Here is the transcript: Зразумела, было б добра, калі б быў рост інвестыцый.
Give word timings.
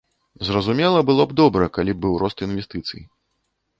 Зразумела, 0.47 1.03
было 1.11 1.23
б 1.33 1.37
добра, 1.41 1.67
калі 1.75 1.91
б 1.99 2.03
быў 2.07 2.17
рост 2.25 2.37
інвестыцый. 2.47 3.01